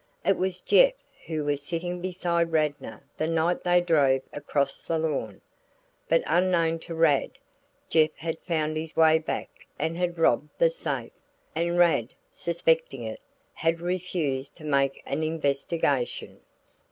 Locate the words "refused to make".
13.79-15.03